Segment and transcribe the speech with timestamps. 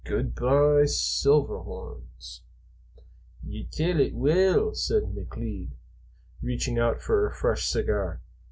[0.03, 2.41] Good by, Silverhorns!"
[3.45, 5.73] "Ye tell it weel," said McLeod,
[6.41, 8.19] reaching out for a fresh cigar.